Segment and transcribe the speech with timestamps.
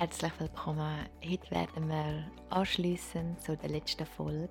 [0.00, 1.06] Herzlich willkommen.
[1.22, 4.48] Heute werden wir anschließend zu der letzten Folge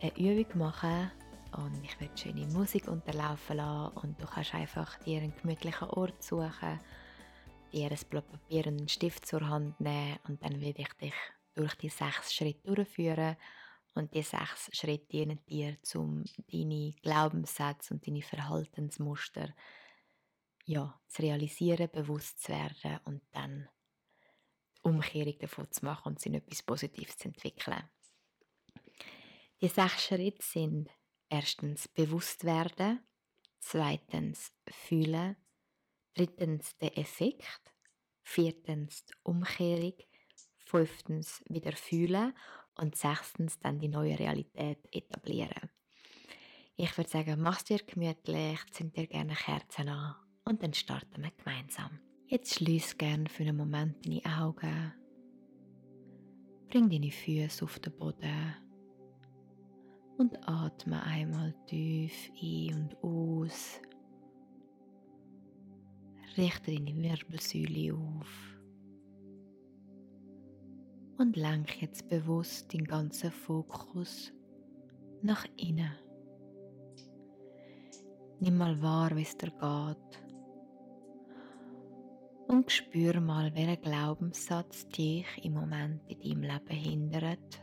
[0.00, 1.10] eine Übung machen
[1.56, 6.22] und ich werde schöne Musik unterlaufen lassen und du kannst einfach dir einen gemütlichen Ort
[6.22, 6.78] suchen,
[7.72, 11.14] dir ein Blatt Papier und einen Stift zur Hand nehmen und dann werde ich dich
[11.56, 13.36] durch die sechs Schritte durchführen
[13.96, 19.52] und die sechs Schritte dienen dir, um deine Glaubenssätze und deine Verhaltensmuster
[20.66, 23.68] ja, zu realisieren, bewusst zu werden und dann
[24.86, 27.82] Umkehrung davon zu machen und in etwas Positives zu entwickeln.
[29.60, 30.90] Die sechs Schritte sind
[31.28, 33.00] erstens bewusst werden,
[33.58, 35.36] zweitens fühlen,
[36.14, 37.74] drittens der Effekt,
[38.22, 39.94] viertens die Umkehrung,
[40.64, 42.32] fünftens wieder fühlen
[42.76, 45.70] und sechstens dann die neue Realität etablieren.
[46.76, 51.22] Ich würde sagen, mach es dir gemütlich, zünd dir gerne Kerzen an und dann starten
[51.22, 51.98] wir gemeinsam.
[52.28, 54.92] Jetzt schließ gern für einen Moment deine Augen.
[56.68, 58.56] Bring deine Füße auf den Boden
[60.18, 63.80] und atme einmal tief ein und aus.
[66.36, 68.58] Richte deine Wirbelsäule auf
[71.18, 74.32] und lenk jetzt bewusst den ganzen Fokus
[75.22, 75.92] nach innen.
[78.40, 80.25] Nimm mal wahr, wie es dir geht
[82.48, 87.62] und spür mal, welcher Glaubenssatz dich im Moment in deinem Leben hindert,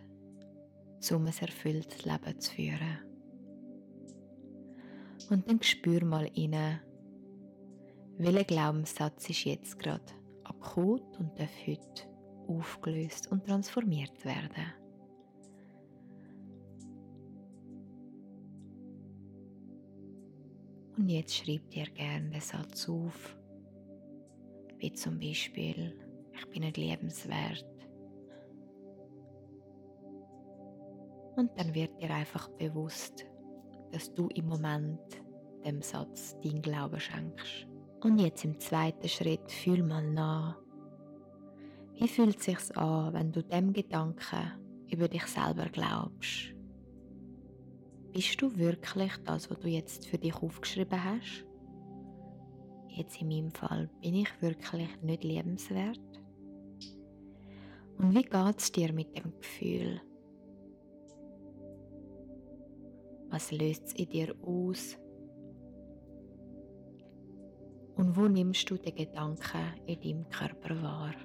[1.12, 3.00] um ein erfülltes Leben zu führen.
[5.30, 6.82] Und dann spür mal inne,
[8.18, 10.04] welcher Glaubenssatz ist jetzt gerade
[10.44, 12.04] akut und darf heute
[12.48, 14.74] aufgelöst und transformiert werden.
[20.98, 23.36] Und jetzt schreib dir gerne den Satz auf
[24.84, 25.98] wie zum Beispiel,
[26.34, 27.66] ich bin nicht liebenswert.
[31.38, 33.26] Und dann wird dir einfach bewusst,
[33.94, 35.00] dass du im Moment
[35.66, 37.66] dem Satz dein Glauben schenkst.
[38.02, 40.62] Und jetzt im zweiten Schritt fühl mal nach.
[41.94, 44.52] Wie fühlt es sich an, wenn du dem Gedanken
[44.92, 46.54] über dich selber glaubst?
[48.12, 51.46] Bist du wirklich das, was du jetzt für dich aufgeschrieben hast?
[52.96, 56.00] Jetzt in meinem Fall, bin ich wirklich nicht liebenswert?
[57.98, 60.02] Und wie geht es dir mit dem Gefühl?
[63.30, 64.98] Was löst es in dir aus?
[67.96, 71.16] Und wo nimmst du den Gedanken in deinem Körper wahr?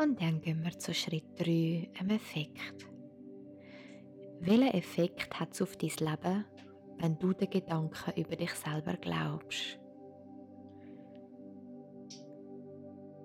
[0.00, 2.86] Und dann gehen wir zu Schritt 3, einem Effekt.
[4.38, 6.44] Welchen Effekt hat es auf dein Leben,
[6.98, 9.80] wenn du den Gedanken über dich selber glaubst?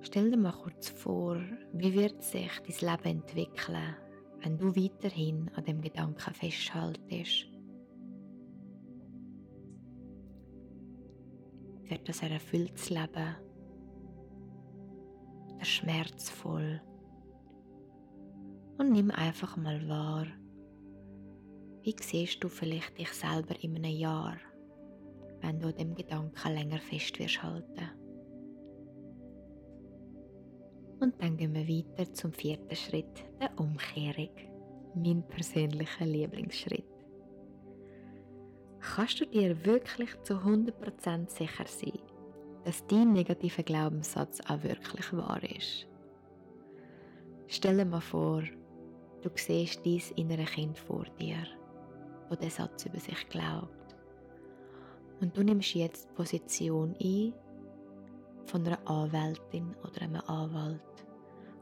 [0.02, 1.40] Stell dir mal kurz vor,
[1.74, 3.96] wie wird sich dein Leben entwickeln,
[4.42, 7.50] wenn du weiterhin an dem Gedanken festhaltest.
[11.84, 13.36] Wird das ein erfülltes Leben?
[15.66, 16.82] Schmerzvoll.
[18.78, 20.28] Und nimm einfach mal wahr,
[21.84, 24.38] wie siehst du vielleicht dich selber in einem Jahr,
[25.42, 27.90] wenn du dem Gedanken länger fest wirst halten.
[31.00, 34.30] Und dann gehen wir weiter zum vierten Schritt, der Umkehrung,
[34.96, 36.86] mein persönlicher Lieblingsschritt.
[38.80, 42.00] Kannst du dir wirklich zu 100% sicher sein,
[42.64, 45.88] dass dein negativer Glaubenssatz auch wirklich wahr ist.
[47.48, 48.44] Stell dir mal vor,
[49.22, 51.46] du siehst dein innere Kind vor dir,
[52.30, 53.96] wo der Satz über sich glaubt.
[55.22, 57.34] Und du nimmst jetzt die Position ein
[58.46, 60.82] von einer Anwältin oder einem Anwalt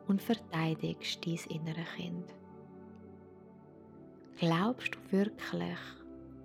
[0.08, 2.34] und verteidigst dein innere Kind.
[4.40, 5.78] Glaubst du wirklich,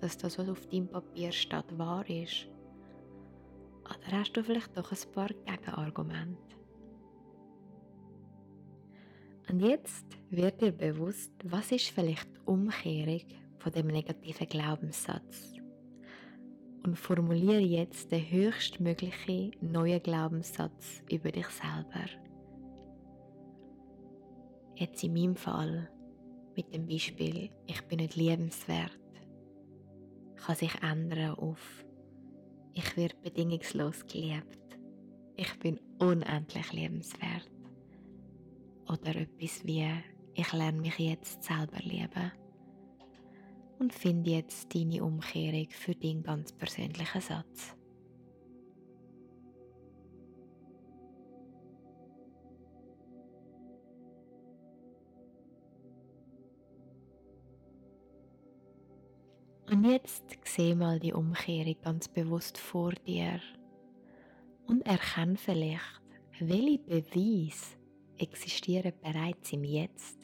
[0.00, 2.48] dass das, was auf deinem Papier steht, wahr ist?
[3.86, 6.56] Oder hast du vielleicht doch ein paar Gegenargumente?
[9.48, 13.22] Und jetzt wird dir bewusst, was ist vielleicht die Umkehrung
[13.58, 15.56] von dem negativen Glaubenssatz?
[16.86, 22.06] und formuliere jetzt den höchstmöglichen neuen Glaubenssatz über dich selber.
[24.76, 25.90] Jetzt in meinem Fall
[26.54, 28.96] mit dem Beispiel, ich bin nicht liebenswert,
[30.36, 31.84] kann sich ändern auf
[32.76, 34.78] ich werde bedingungslos geliebt.
[35.36, 37.50] Ich bin unendlich liebenswert.
[38.86, 39.90] Oder etwas wie
[40.34, 42.32] ich lerne mich jetzt selber lieben
[43.78, 47.75] und finde jetzt deine Umkehrung für deinen ganz persönlichen Satz.
[59.76, 63.42] Und jetzt seh mal die Umkehrung ganz bewusst vor dir
[64.66, 66.00] und erkenn vielleicht,
[66.40, 67.76] welche Beweise
[68.16, 70.18] existieren bereits im Jetzt,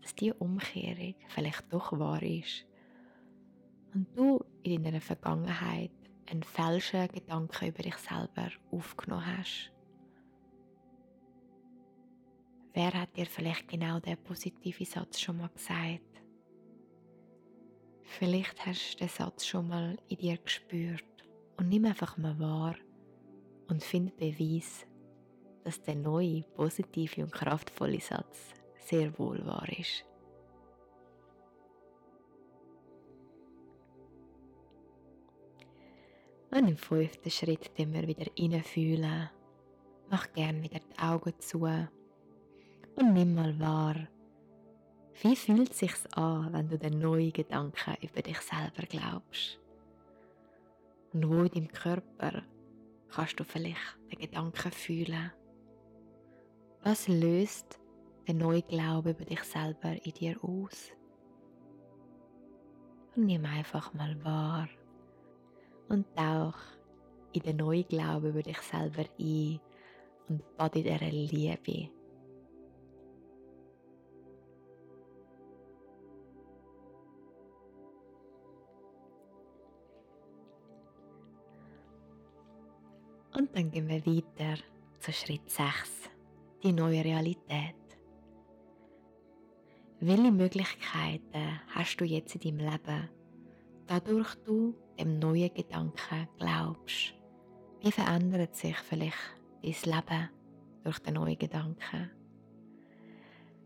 [0.00, 2.64] dass die Umkehrung vielleicht doch wahr ist
[3.92, 5.90] und du in deiner Vergangenheit
[6.30, 9.72] einen falschen Gedanken über dich selber aufgenommen hast.
[12.72, 16.09] Wer hat dir vielleicht genau der positive Satz schon mal gesagt?
[18.18, 21.04] Vielleicht hast du den Satz schon mal in dir gespürt
[21.56, 22.74] und nimm einfach mal wahr
[23.68, 24.84] und find Beweis,
[25.62, 30.04] dass der neue, positive und kraftvolle Satz sehr wohl wahr ist.
[36.50, 39.30] Und im fünften Schritt den wir wieder fühlen.
[40.10, 43.94] Mach gern wieder die Augen zu und nimm mal wahr,
[45.22, 49.60] wie fühlt es sich an, wenn du den neuen Gedanken über dich selber glaubst?
[51.12, 52.42] Und wo in deinem Körper
[53.10, 55.30] kannst du vielleicht den Gedanken fühlen?
[56.82, 57.78] Was löst
[58.26, 60.92] der neue Glaube über dich selber in dir aus?
[63.14, 64.68] Und nimm einfach mal wahr
[65.90, 66.56] und tauch
[67.32, 69.60] in den neuen Glauben über dich selber ein
[70.28, 71.90] und bad in dieser Liebe
[83.40, 84.62] Und dann gehen wir weiter
[84.98, 86.10] zu Schritt 6,
[86.62, 87.74] die neue Realität.
[89.98, 93.08] Welche Möglichkeiten hast du jetzt in deinem Leben,
[93.86, 97.14] dadurch du dem neuen Gedanken glaubst?
[97.80, 99.16] Wie verändert sich vielleicht
[99.62, 100.28] dein Leben
[100.84, 102.10] durch den neuen Gedanken?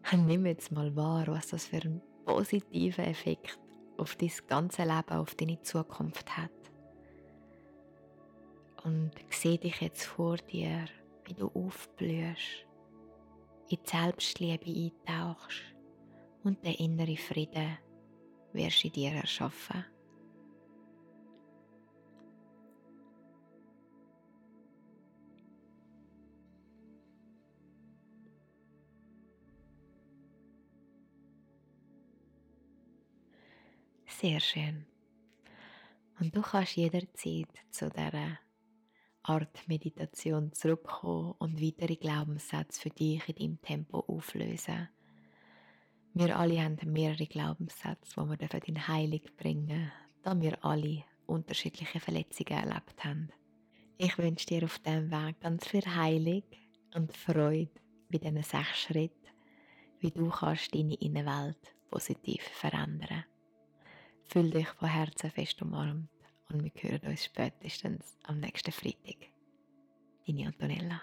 [0.12, 3.58] Nimm jetzt mal wahr, was das für einen positiven Effekt
[3.96, 6.63] auf dein ganze Leben, auf deine Zukunft hat
[8.94, 10.84] und sehe dich jetzt vor dir,
[11.24, 12.64] wie du aufblühst,
[13.68, 15.62] in die Selbstliebe eintauchst
[16.44, 17.76] und den inneren Frieden
[18.52, 19.84] wirst in dir erschaffen.
[34.06, 34.86] Sehr schön.
[36.20, 38.38] Und du kannst jederzeit zu dieser
[39.24, 44.88] Art Meditation zurückkommen und weitere Glaubenssätze für dich in deinem Tempo auflösen.
[46.12, 49.90] Wir alle haben mehrere Glaubenssätze, die wir in Heilung bringen
[50.24, 53.28] da wir alle unterschiedliche Verletzungen erlebt haben.
[53.98, 56.42] Ich wünsche dir auf diesem Weg ganz viel Heilung
[56.94, 57.70] und Freude
[58.10, 59.28] bei diesen sechs Schritten,
[60.00, 63.24] wie du kannst deine Innenwelt positiv verändern.
[64.24, 66.08] Fühl dich von Herzen fest umarmt
[66.50, 69.16] und wir hören uns spätestens am nächsten Freitag.
[70.26, 71.02] Deine Antonella.